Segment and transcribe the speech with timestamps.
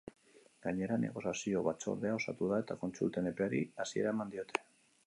[0.65, 4.69] Gainera, negoziazio batzordea osatu da eta kontsulten epeari hasiera eman diote.